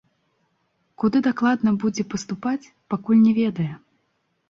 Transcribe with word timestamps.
Куды 1.03 1.21
дакладна 1.27 1.75
будзе 1.85 2.07
паступаць, 2.17 2.71
пакуль 2.97 3.25
не 3.31 3.39
ведае. 3.45 3.73